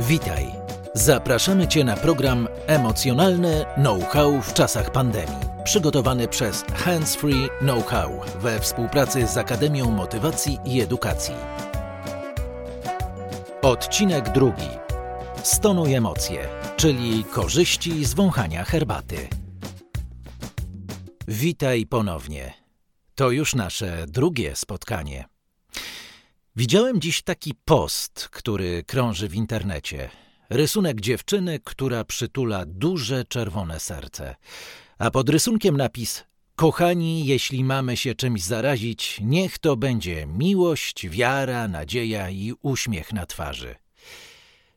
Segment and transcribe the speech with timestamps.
[0.00, 0.52] Witaj.
[0.94, 5.36] Zapraszamy Cię na program Emocjonalne Know-how w czasach pandemii.
[5.64, 11.34] Przygotowany przez Hands Free Know-how we współpracy z Akademią Motywacji i Edukacji.
[13.62, 14.68] Odcinek drugi.
[15.42, 19.28] Stonuj emocje, czyli korzyści z wąchania herbaty.
[21.28, 22.54] Witaj ponownie.
[23.14, 25.24] To już nasze drugie spotkanie.
[26.58, 30.10] Widziałem dziś taki post, który krąży w internecie.
[30.50, 34.36] Rysunek dziewczyny, która przytula duże czerwone serce.
[34.98, 36.24] A pod rysunkiem napis:
[36.56, 43.26] Kochani, jeśli mamy się czymś zarazić, niech to będzie miłość, wiara, nadzieja i uśmiech na
[43.26, 43.74] twarzy.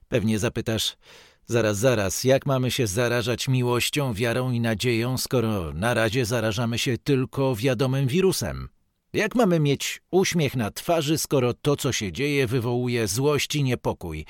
[0.07, 0.97] Pewnie zapytasz,
[1.45, 6.97] zaraz, zaraz, jak mamy się zarażać miłością, wiarą i nadzieją, skoro na razie zarażamy się
[6.97, 8.69] tylko wiadomym wirusem?
[9.13, 14.25] Jak mamy mieć uśmiech na twarzy, skoro to, co się dzieje, wywołuje złość i niepokój?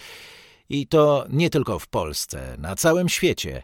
[0.69, 3.63] I to nie tylko w Polsce, na całym świecie.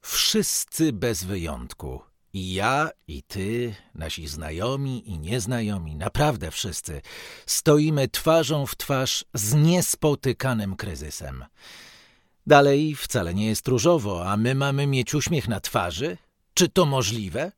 [0.00, 2.00] Wszyscy bez wyjątku.
[2.32, 7.00] I ja, i ty, nasi znajomi i nieznajomi, naprawdę wszyscy,
[7.46, 11.44] stoimy twarzą w twarz z niespotykanym kryzysem.
[12.46, 16.16] Dalej wcale nie jest różowo, a my mamy mieć uśmiech na twarzy?
[16.54, 17.52] Czy to możliwe?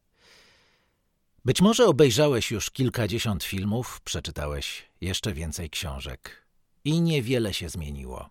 [1.46, 6.46] Być może obejrzałeś już kilkadziesiąt filmów, przeczytałeś jeszcze więcej książek
[6.84, 8.30] i niewiele się zmieniło.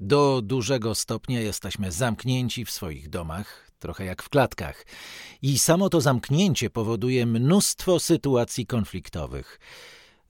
[0.00, 4.86] Do dużego stopnia jesteśmy zamknięci w swoich domach, trochę jak w klatkach.
[5.42, 9.60] I samo to zamknięcie powoduje mnóstwo sytuacji konfliktowych.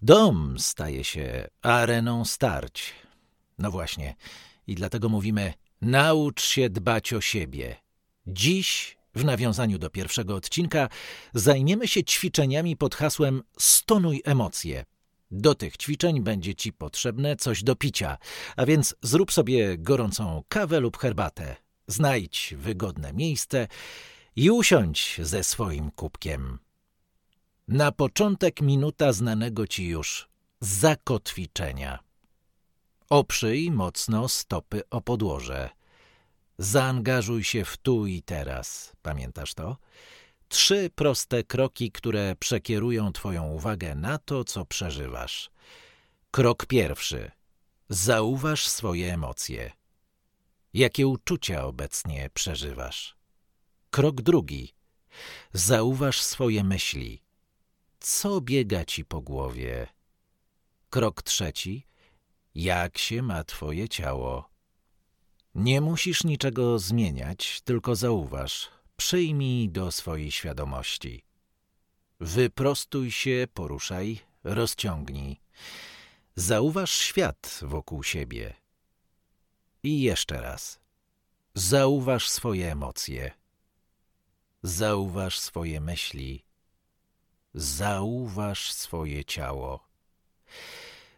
[0.02, 2.92] Dom staje się areną starć.
[3.58, 4.14] No właśnie,
[4.66, 7.76] i dlatego mówimy: naucz się dbać o siebie.
[8.26, 10.88] Dziś w nawiązaniu do pierwszego odcinka
[11.34, 14.84] zajmiemy się ćwiczeniami pod hasłem Stonuj emocje.
[15.30, 18.18] Do tych ćwiczeń będzie Ci potrzebne coś do picia,
[18.56, 21.56] a więc zrób sobie gorącą kawę lub herbatę.
[21.86, 23.68] Znajdź wygodne miejsce
[24.36, 26.58] i usiądź ze swoim kubkiem.
[27.68, 30.28] Na początek minuta znanego Ci już
[30.60, 31.98] zakotwiczenia.
[33.10, 35.79] Oprzyj mocno stopy o podłoże.
[36.60, 38.92] Zaangażuj się w tu i teraz.
[39.02, 39.76] Pamiętasz to?
[40.48, 45.50] Trzy proste kroki, które przekierują Twoją uwagę na to, co przeżywasz.
[46.30, 47.30] Krok pierwszy.
[47.88, 49.72] Zauważ swoje emocje.
[50.74, 53.16] Jakie uczucia obecnie przeżywasz?
[53.90, 54.74] Krok drugi.
[55.52, 57.22] Zauważ swoje myśli.
[58.00, 59.86] Co biega Ci po głowie?
[60.90, 61.86] Krok trzeci.
[62.54, 64.49] Jak się ma Twoje ciało?
[65.54, 71.24] Nie musisz niczego zmieniać, tylko zauważ, przyjmij do swojej świadomości.
[72.20, 75.40] Wyprostuj się, poruszaj, rozciągnij.
[76.36, 78.54] Zauważ świat wokół siebie.
[79.82, 80.80] I jeszcze raz.
[81.54, 83.30] Zauważ swoje emocje.
[84.62, 86.44] Zauważ swoje myśli.
[87.54, 89.88] Zauważ swoje ciało.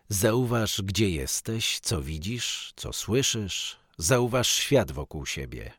[0.09, 5.73] Zauważ, gdzie jesteś, co widzisz, co słyszysz, Zauważ świat wokół siebie.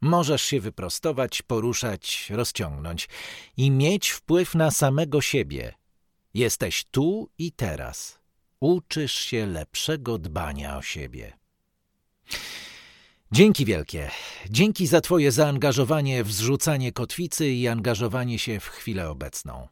[0.00, 3.08] Możesz się wyprostować, poruszać, rozciągnąć
[3.56, 5.74] i mieć wpływ na samego siebie.
[6.34, 8.18] Jesteś tu i teraz.
[8.60, 11.32] Uczysz się lepszego dbania o siebie.
[13.32, 14.10] Dzięki wielkie.
[14.50, 19.68] Dzięki za Twoje zaangażowanie w zrzucanie kotwicy i angażowanie się w chwilę obecną.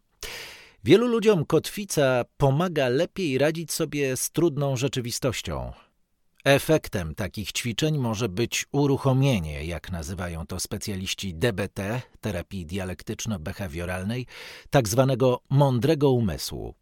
[0.85, 5.73] Wielu ludziom kotwica pomaga lepiej radzić sobie z trudną rzeczywistością.
[6.45, 14.27] Efektem takich ćwiczeń może być uruchomienie, jak nazywają to specjaliści DBT, terapii dialektyczno-behawioralnej,
[14.71, 16.75] tak zwanego mądrego umysłu.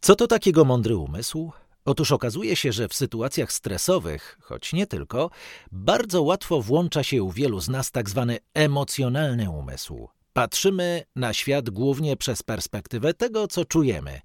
[0.00, 1.52] Co to takiego mądry umysł?
[1.84, 5.30] Otóż okazuje się, że w sytuacjach stresowych, choć nie tylko,
[5.72, 10.08] bardzo łatwo włącza się u wielu z nas tak zwany emocjonalny umysł.
[10.32, 14.20] Patrzymy na świat głównie przez perspektywę tego, co czujemy.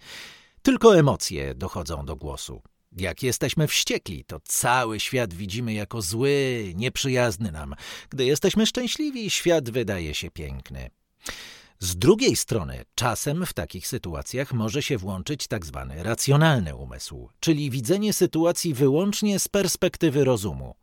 [0.61, 2.61] Tylko emocje dochodzą do głosu.
[2.97, 7.75] Jak jesteśmy wściekli, to cały świat widzimy jako zły, nieprzyjazny nam.
[8.09, 10.89] Gdy jesteśmy szczęśliwi, świat wydaje się piękny.
[11.79, 17.71] Z drugiej strony, czasem w takich sytuacjach może się włączyć tak zwany racjonalny umysł, czyli
[17.71, 20.75] widzenie sytuacji wyłącznie z perspektywy rozumu.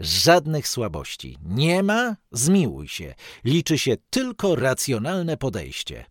[0.00, 3.14] Żadnych słabości nie ma, zmiłuj się.
[3.44, 6.06] Liczy się tylko racjonalne podejście.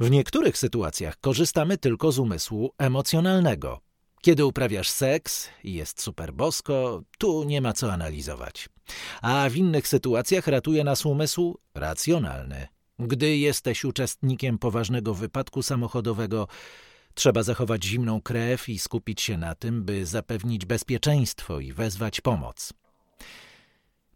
[0.00, 3.80] W niektórych sytuacjach korzystamy tylko z umysłu emocjonalnego.
[4.22, 8.68] Kiedy uprawiasz seks i jest super bosko, tu nie ma co analizować.
[9.22, 12.68] A w innych sytuacjach ratuje nas umysł racjonalny.
[12.98, 16.48] Gdy jesteś uczestnikiem poważnego wypadku samochodowego,
[17.14, 22.72] Trzeba zachować zimną krew i skupić się na tym, by zapewnić bezpieczeństwo i wezwać pomoc.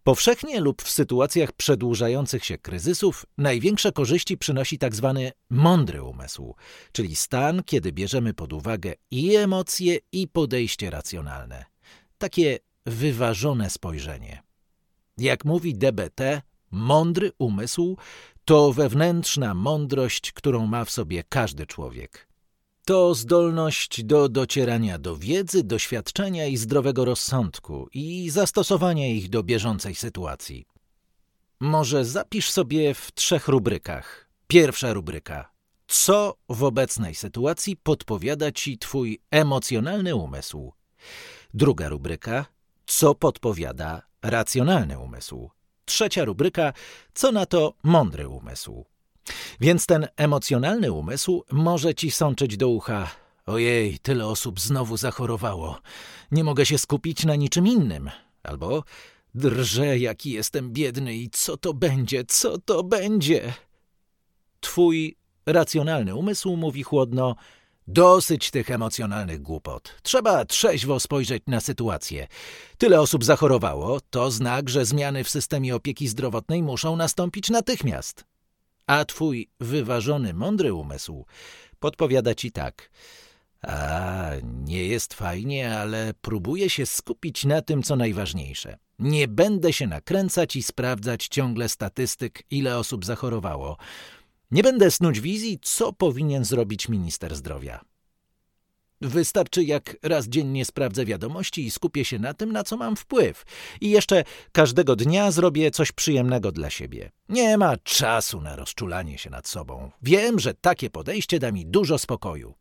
[0.06, 5.14] Powszechnie lub w sytuacjach przedłużających się kryzysów największe korzyści przynosi tzw.
[5.24, 6.54] Tak mądry umysł,
[6.92, 11.64] czyli stan, kiedy bierzemy pod uwagę i emocje, i podejście racjonalne.
[12.18, 14.42] Takie wyważone spojrzenie.
[15.18, 17.96] Jak mówi DBT, mądry umysł
[18.44, 22.28] to wewnętrzna mądrość, którą ma w sobie każdy człowiek.
[22.86, 29.94] To zdolność do docierania do wiedzy, doświadczenia i zdrowego rozsądku i zastosowania ich do bieżącej
[29.94, 30.66] sytuacji.
[31.60, 34.28] Może zapisz sobie w trzech rubrykach.
[34.46, 35.50] Pierwsza rubryka.
[35.86, 40.72] Co w obecnej sytuacji podpowiada ci twój emocjonalny umysł?
[41.54, 42.46] Druga rubryka.
[42.86, 45.50] Co podpowiada racjonalny umysł?
[45.84, 46.72] Trzecia rubryka.
[47.14, 48.84] Co na to mądry umysł?
[49.60, 53.10] Więc ten emocjonalny umysł może ci sączyć do ucha.
[53.46, 55.78] Ojej, tyle osób znowu zachorowało.
[56.30, 58.10] Nie mogę się skupić na niczym innym.
[58.42, 58.84] Albo
[59.34, 63.52] drżę, jaki jestem biedny i co to będzie, co to będzie.
[64.60, 67.36] Twój racjonalny umysł mówi chłodno:
[67.86, 69.94] Dosyć tych emocjonalnych głupot.
[70.02, 72.26] Trzeba trzeźwo spojrzeć na sytuację.
[72.78, 78.24] Tyle osób zachorowało, to znak, że zmiany w systemie opieki zdrowotnej muszą nastąpić natychmiast.
[78.86, 81.24] A twój wyważony, mądry umysł
[81.78, 82.90] podpowiada ci tak.
[83.62, 88.78] A, nie jest fajnie, ale próbuję się skupić na tym, co najważniejsze.
[88.98, 93.76] Nie będę się nakręcać i sprawdzać ciągle statystyk, ile osób zachorowało.
[94.50, 97.80] Nie będę snuć wizji, co powinien zrobić minister zdrowia.
[99.06, 103.44] Wystarczy, jak raz dziennie sprawdzę wiadomości i skupię się na tym, na co mam wpływ.
[103.80, 107.10] I jeszcze każdego dnia zrobię coś przyjemnego dla siebie.
[107.28, 109.90] Nie ma czasu na rozczulanie się nad sobą.
[110.02, 112.54] Wiem, że takie podejście da mi dużo spokoju.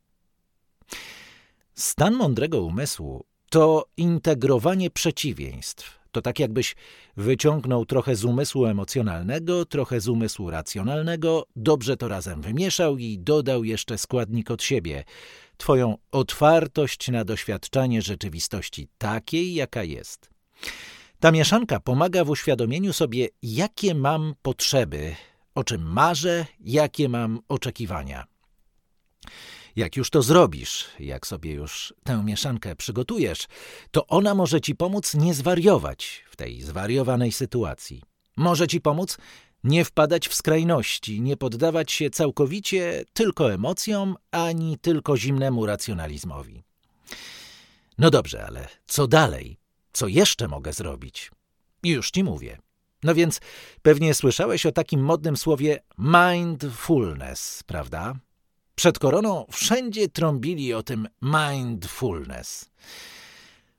[1.74, 6.00] Stan mądrego umysłu to integrowanie przeciwieństw.
[6.12, 6.76] To tak jakbyś
[7.18, 13.64] wyciągnął trochę z umysłu emocjonalnego, trochę z umysłu racjonalnego, dobrze to razem wymieszał i dodał
[13.64, 15.04] jeszcze składnik od siebie–
[15.58, 20.30] Twoją otwartość na doświadczanie rzeczywistości takiej, jaka jest.
[21.20, 25.16] Ta mieszanka pomaga w uświadomieniu sobie, jakie mam potrzeby,
[25.56, 28.26] o czym marzę, jakie mam oczekiwania.
[29.76, 33.48] Jak już to zrobisz, jak sobie już tę mieszankę przygotujesz,
[33.92, 38.02] to ona może ci pomóc nie zwariować w tej zwariowanej sytuacji.
[38.38, 39.18] Może ci pomóc
[39.66, 46.64] nie wpadać w skrajności, nie poddawać się całkowicie tylko emocjom, ani tylko zimnemu racjonalizmowi.
[47.98, 49.58] No dobrze, ale co dalej?
[49.94, 51.32] Co jeszcze mogę zrobić?
[51.84, 52.58] Już ci mówię.
[53.04, 53.40] No więc
[53.82, 58.16] pewnie słyszałeś o takim modnym słowie mindfulness, prawda?
[58.76, 62.70] Przed koroną wszędzie trąbili o tym mindfulness.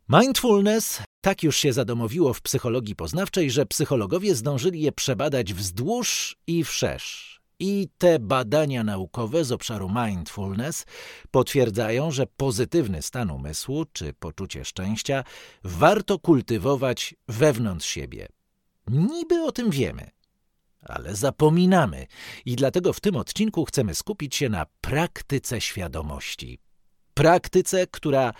[0.08, 6.64] Mindfulness tak już się zadomowiło w psychologii poznawczej, że psychologowie zdążyli je przebadać wzdłuż i
[6.64, 7.40] wszerz.
[7.58, 10.86] I te badania naukowe z obszaru mindfulness
[11.30, 15.24] potwierdzają, że pozytywny stan umysłu czy poczucie szczęścia
[15.64, 18.28] warto kultywować wewnątrz siebie.
[18.88, 20.10] Niby o tym wiemy,
[20.82, 22.06] ale zapominamy
[22.44, 26.58] i dlatego w tym odcinku chcemy skupić się na praktyce świadomości.
[27.14, 28.32] Praktyce, która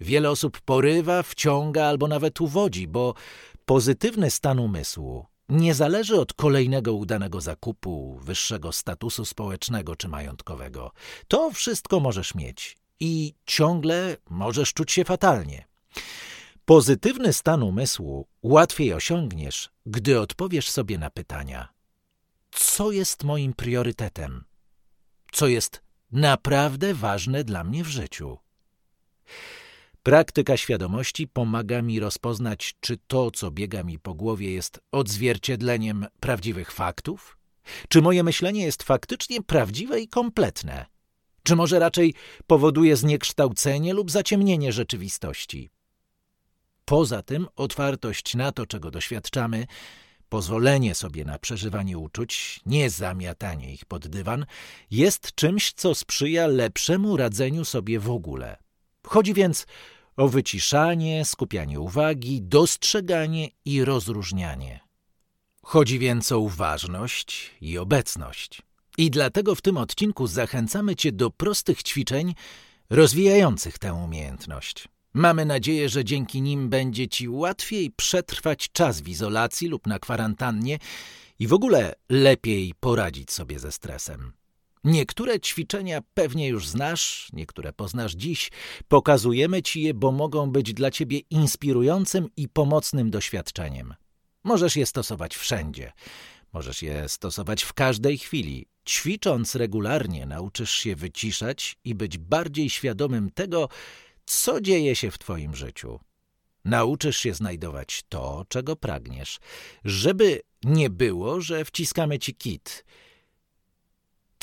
[0.00, 3.14] Wiele osób porywa, wciąga albo nawet uwodzi, bo
[3.64, 10.90] pozytywny stan umysłu nie zależy od kolejnego udanego zakupu, wyższego statusu społecznego czy majątkowego.
[11.28, 15.66] To wszystko możesz mieć i ciągle możesz czuć się fatalnie.
[16.64, 21.68] Pozytywny stan umysłu łatwiej osiągniesz, gdy odpowiesz sobie na pytania:
[22.50, 24.44] co jest moim priorytetem?
[25.32, 25.82] Co jest
[26.12, 28.38] naprawdę ważne dla mnie w życiu?
[30.04, 36.72] Praktyka świadomości pomaga mi rozpoznać, czy to, co biega mi po głowie, jest odzwierciedleniem prawdziwych
[36.72, 37.38] faktów?
[37.88, 40.86] Czy moje myślenie jest faktycznie prawdziwe i kompletne?
[41.42, 42.14] Czy może raczej
[42.46, 45.70] powoduje zniekształcenie lub zaciemnienie rzeczywistości?
[46.84, 49.66] Poza tym otwartość na to, czego doświadczamy,
[50.28, 54.46] pozwolenie sobie na przeżywanie uczuć, nie zamiatanie ich pod dywan,
[54.90, 58.64] jest czymś, co sprzyja lepszemu radzeniu sobie w ogóle.
[59.06, 59.66] Chodzi więc
[60.16, 64.80] o wyciszanie, skupianie uwagi, dostrzeganie i rozróżnianie.
[65.62, 68.62] Chodzi więc o uważność i obecność.
[68.98, 72.34] I dlatego w tym odcinku zachęcamy Cię do prostych ćwiczeń
[72.90, 74.88] rozwijających tę umiejętność.
[75.14, 80.78] Mamy nadzieję, że dzięki nim będzie Ci łatwiej przetrwać czas w izolacji lub na kwarantannie
[81.38, 84.32] i w ogóle lepiej poradzić sobie ze stresem.
[84.84, 88.50] Niektóre ćwiczenia pewnie już znasz, niektóre poznasz dziś.
[88.88, 93.94] Pokazujemy ci je, bo mogą być dla ciebie inspirującym i pomocnym doświadczeniem.
[94.44, 95.92] Możesz je stosować wszędzie.
[96.52, 98.66] Możesz je stosować w każdej chwili.
[98.88, 103.68] Ćwicząc regularnie, nauczysz się wyciszać i być bardziej świadomym tego,
[104.26, 106.00] co dzieje się w Twoim życiu.
[106.64, 109.38] Nauczysz się znajdować to, czego pragniesz,
[109.84, 112.84] żeby nie było, że wciskamy ci kit.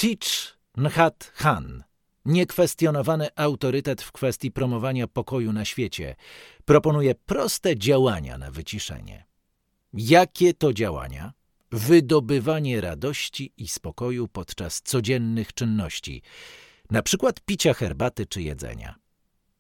[0.02, 1.84] Teach Nhat Han,
[2.26, 6.16] niekwestionowany autorytet w kwestii promowania pokoju na świecie,
[6.66, 9.26] proponuje proste działania na wyciszenie.
[9.94, 11.34] Jakie to działania?
[11.72, 16.22] Wydobywanie radości i spokoju podczas codziennych czynności,
[16.92, 18.96] na przykład picia herbaty czy jedzenia.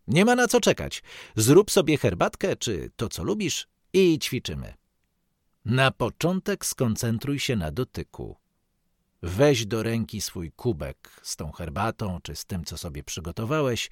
[0.07, 1.03] Nie ma na co czekać.
[1.36, 4.74] Zrób sobie herbatkę czy to, co lubisz i ćwiczymy.
[5.65, 8.40] Na początek skoncentruj się na dotyku.
[9.24, 13.90] Weź do ręki swój kubek z tą herbatą czy z tym, co sobie przygotowałeś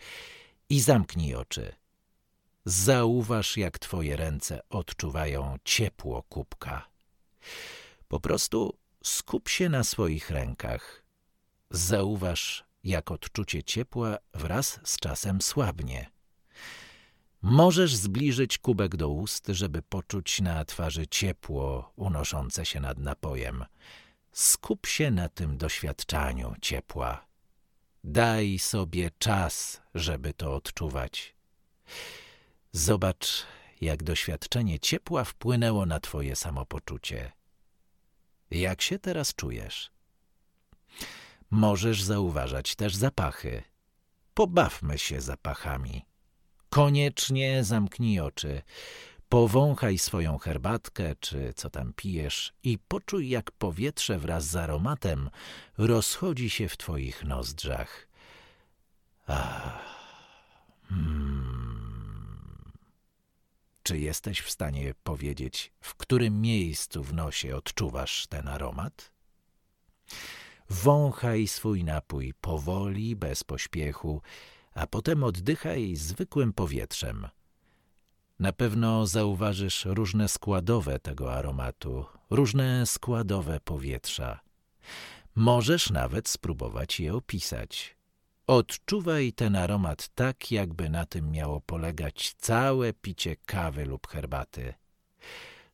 [0.70, 1.76] i zamknij oczy.
[2.66, 6.90] Zauważ, jak twoje ręce odczuwają ciepło kubka.
[8.08, 11.04] Po prostu skup się na swoich rękach.
[11.72, 16.12] Zauważ, jak odczucie ciepła wraz z czasem słabnie.
[17.42, 23.66] Możesz zbliżyć kubek do ust, żeby poczuć na twarzy ciepło unoszące się nad napojem.
[24.32, 27.26] Skup się na tym doświadczaniu ciepła.
[28.04, 31.36] Daj sobie czas, żeby to odczuwać.
[32.72, 33.46] Zobacz,
[33.82, 37.32] jak doświadczenie ciepła wpłynęło na twoje samopoczucie.
[38.52, 39.92] Jak się teraz czujesz?
[41.52, 43.64] Możesz zauważać też zapachy.
[44.34, 46.06] Pobawmy się zapachami.
[46.70, 48.62] Koniecznie zamknij oczy,
[49.30, 55.30] powąchaj swoją herbatkę czy co tam pijesz i poczuj, jak powietrze wraz z aromatem
[55.78, 58.08] rozchodzi się w twoich nozdrzach.
[59.28, 59.80] Ah.
[60.90, 62.72] Hmm.
[63.84, 69.12] Czy jesteś w stanie powiedzieć, w którym miejscu w nosie odczuwasz ten aromat?
[70.70, 74.22] Wąchaj swój napój powoli, bez pośpiechu,
[74.74, 77.28] a potem oddychaj zwykłym powietrzem.
[78.40, 84.40] Na pewno zauważysz różne składowe tego aromatu, różne składowe powietrza.
[85.36, 87.98] Możesz nawet spróbować je opisać.
[88.48, 94.74] Odczuwaj ten aromat tak, jakby na tym miało polegać całe picie kawy lub herbaty.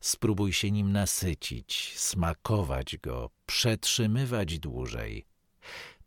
[0.00, 5.26] Spróbuj się nim nasycić, smakować go, przetrzymywać dłużej.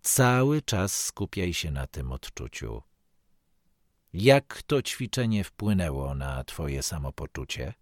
[0.01, 2.81] Cały czas skupiaj się na tym odczuciu.
[4.13, 7.73] Jak to ćwiczenie wpłynęło na twoje samopoczucie?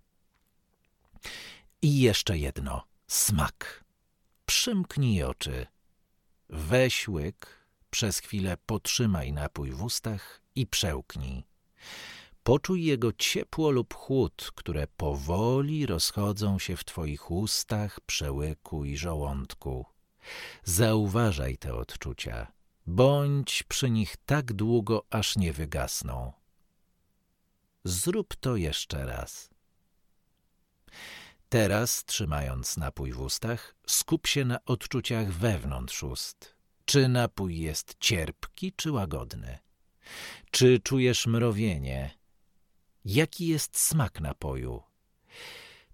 [1.82, 2.84] I jeszcze jedno.
[3.08, 3.84] Smak.
[4.46, 5.68] Przymknij oczy.
[6.50, 11.44] Weź łyk, przez chwilę potrzymaj napój w ustach i przełknij.
[12.44, 19.86] Poczuj jego ciepło lub chłód, które powoli rozchodzą się w twoich ustach, przełyku i żołądku.
[20.64, 22.57] Zauważaj te odczucia.
[22.88, 26.34] Bądź przy nich tak długo, aż nie wygasną.
[27.84, 29.50] Zrób to jeszcze raz.
[31.50, 36.56] Teraz, trzymając napój w ustach, skup się na odczuciach wewnątrz ust.
[36.86, 39.60] Czy napój jest cierpki, czy łagodny?
[40.52, 42.18] Czy czujesz mrowienie?
[43.06, 44.84] Jaki jest smak napoju?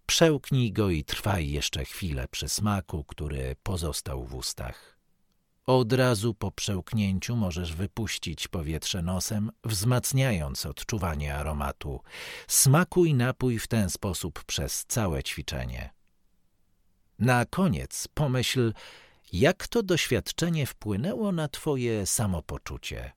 [0.05, 4.97] Przełknij go i trwaj jeszcze chwilę przy smaku, który pozostał w ustach.
[5.65, 12.01] Od razu po przełknięciu możesz wypuścić powietrze nosem, wzmacniając odczuwanie aromatu.
[12.47, 15.93] Smakuj napój w ten sposób przez całe ćwiczenie.
[17.19, 18.73] Na koniec pomyśl,
[19.33, 23.11] jak to doświadczenie wpłynęło na twoje samopoczucie.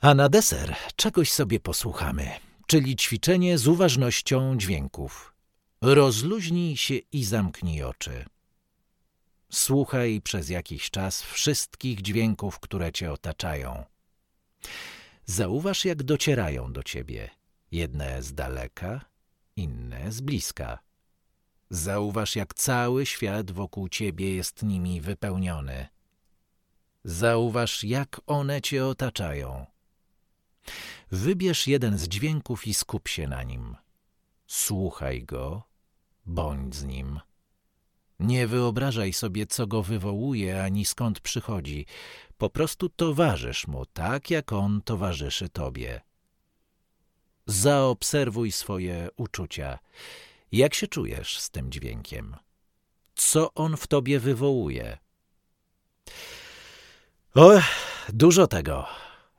[0.00, 2.30] A na deser czegoś sobie posłuchamy,
[2.66, 5.34] czyli ćwiczenie z uważnością dźwięków.
[5.80, 8.24] Rozluźnij się i zamknij oczy.
[9.54, 13.84] Słuchaj przez jakiś czas wszystkich dźwięków, które cię otaczają.
[15.24, 17.30] Zauważ, jak docierają do ciebie.
[17.70, 19.04] Jedne z daleka,
[19.56, 20.78] inne z bliska.
[21.70, 25.88] Zauważ, jak cały świat wokół ciebie jest nimi wypełniony.
[27.04, 29.66] Zauważ, jak one cię otaczają.
[31.10, 33.76] Wybierz jeden z dźwięków i skup się na nim.
[34.46, 35.62] Słuchaj go,
[36.26, 37.20] bądź z nim.
[38.22, 41.86] Nie wyobrażaj sobie, co go wywołuje, ani skąd przychodzi.
[42.38, 46.00] Po prostu towarzysz mu, tak jak on towarzyszy tobie.
[47.46, 49.78] Zaobserwuj swoje uczucia.
[50.52, 52.36] Jak się czujesz z tym dźwiękiem?
[53.14, 54.98] Co on w tobie wywołuje?
[57.34, 57.60] O,
[58.08, 58.86] dużo tego.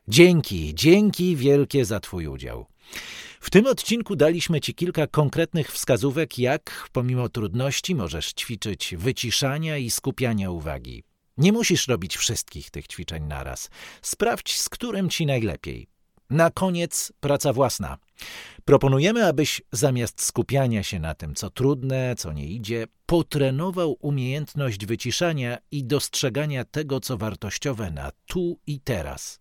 [0.08, 2.66] Dzięki, dzięki wielkie za Twój udział.
[3.44, 9.92] W tym odcinku daliśmy Ci kilka konkretnych wskazówek, jak pomimo trudności możesz ćwiczyć wyciszania i
[9.92, 11.04] skupiania uwagi.
[11.38, 13.70] Nie musisz robić wszystkich tych ćwiczeń naraz.
[14.02, 15.88] Sprawdź, z którym Ci najlepiej.
[16.30, 17.98] Na koniec praca własna.
[18.66, 25.58] Proponujemy, abyś zamiast skupiania się na tym, co trudne, co nie idzie, potrenował umiejętność wyciszania
[25.72, 29.40] i dostrzegania tego, co wartościowe na tu i teraz.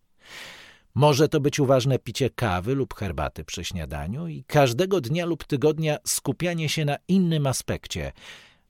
[0.94, 5.98] Może to być uważne picie kawy lub herbaty przy śniadaniu i każdego dnia lub tygodnia
[6.06, 8.12] skupianie się na innym aspekcie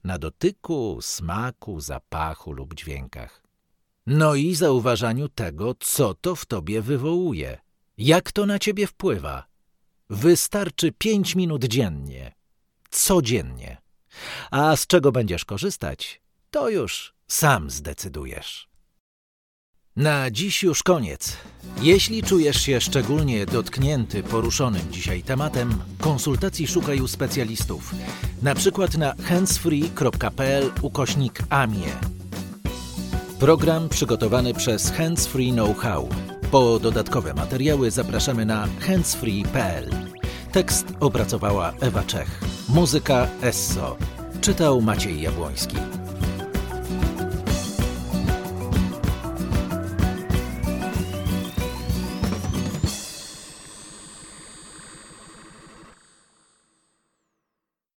[0.04, 3.42] na dotyku, smaku, zapachu lub dźwiękach.
[4.06, 7.58] No i zauważaniu tego, co to w tobie wywołuje,
[7.98, 9.46] jak to na ciebie wpływa.
[10.10, 12.32] Wystarczy pięć minut dziennie,
[12.90, 13.76] codziennie.
[14.50, 18.71] A z czego będziesz korzystać, to już sam zdecydujesz.
[19.96, 21.36] Na dziś już koniec.
[21.82, 27.94] Jeśli czujesz się szczególnie dotknięty poruszonym dzisiaj tematem, konsultacji szukaj u specjalistów,
[28.42, 31.92] na przykład na handsfree.pl ukośnik AMIE.
[33.38, 36.08] Program przygotowany przez Handsfree Know-how.
[36.50, 39.90] Po dodatkowe materiały zapraszamy na handsfree.pl.
[40.52, 42.40] Tekst opracowała Ewa Czech.
[42.68, 43.96] Muzyka Esso.
[44.40, 46.01] Czytał Maciej Jabłoński.